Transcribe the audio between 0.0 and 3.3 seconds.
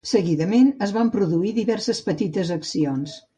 Seguidament, es van produir diverses petites accions.